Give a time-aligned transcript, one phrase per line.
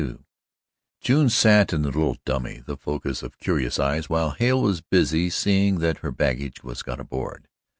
[0.01, 0.17] XXII
[0.99, 5.29] June sat in the little dummy, the focus of curious eyes, while Hale was busy
[5.29, 7.47] seeing that her baggage was got aboard.